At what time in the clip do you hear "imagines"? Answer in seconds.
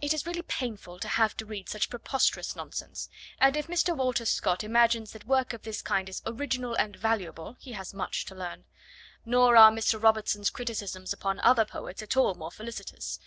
4.64-5.12